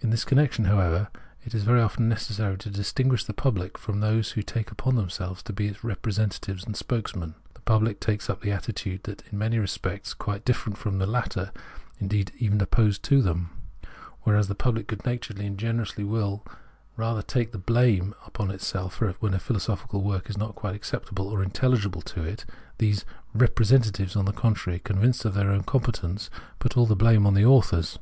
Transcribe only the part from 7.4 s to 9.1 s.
The pubhc takes up an attitude